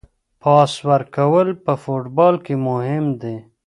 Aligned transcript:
پاس 0.41 0.71
ورکول 0.89 1.49
په 1.63 1.73
فوټبال 1.83 2.35
کې 2.45 2.55
مهم 2.67 3.05
دي. 3.21 3.35